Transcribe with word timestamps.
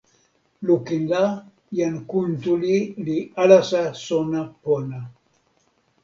lukin 0.67 1.03
la, 1.11 1.19
jan 1.79 1.95
Kuntuli 2.13 2.77
li 3.09 3.17
alasa 3.43 3.83
sona 4.05 4.41
pona. 4.63 4.99